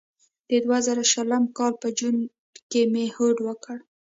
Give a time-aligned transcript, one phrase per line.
[0.49, 2.15] د دوه زره شلم کال په جون
[2.71, 3.77] کې مې هوډ وکړ.